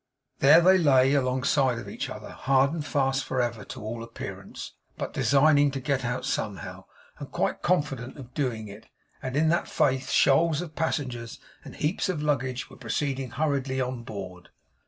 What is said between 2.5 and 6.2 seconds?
and fast for ever, to all appearance, but designing to get